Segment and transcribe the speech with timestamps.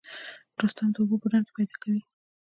[0.63, 2.01] رستم د اوبو په ډنډ کې پیدا کوي.